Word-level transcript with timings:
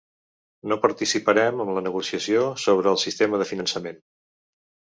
No 0.71 0.77
participarem 0.85 1.61
en 1.67 1.69
la 1.75 1.83
negociació 1.89 2.47
sobre 2.65 2.93
el 2.95 2.99
sistema 3.05 3.43
de 3.43 3.51
finançament. 3.53 4.05